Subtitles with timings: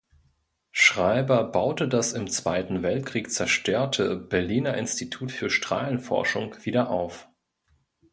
[0.71, 7.29] Schreiber baute das im Zweiten Weltkrieg zerstörte Berliner Institut für Strahlenforschung wieder auf.